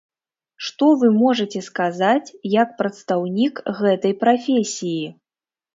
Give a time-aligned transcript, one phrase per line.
[0.69, 5.01] Што вы можаце сказаць як прадстаўнік гэтай прафесіі?